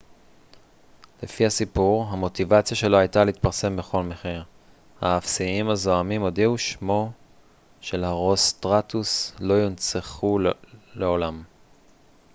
לפי 1.23 1.45
הסיפור 1.45 2.05
המוטיבציה 2.09 2.77
שלו 2.77 2.97
הייתה 2.97 3.23
להתפרסם 3.23 3.75
בכל 3.77 4.03
מחיר 4.03 4.43
האפסיים 5.01 5.69
הזועמים 5.69 6.21
הודיעו 6.21 6.57
שמו 6.57 7.11
של 7.81 8.03
הרוסטראטוס 8.03 9.35
לא 9.39 9.53
יונצח 9.53 10.21
לעולם 10.95 11.43